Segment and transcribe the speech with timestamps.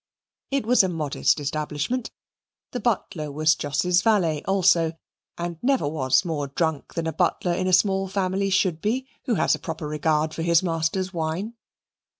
[0.49, 2.09] It was a modest establishment.
[2.71, 4.97] The butler was Jos's valet also,
[5.37, 9.35] and never was more drunk than a butler in a small family should be who
[9.35, 11.53] has a proper regard for his master's wine.